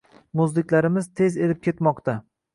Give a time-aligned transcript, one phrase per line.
[0.39, 2.19] Muzliklarimiz tez erib ketmoqda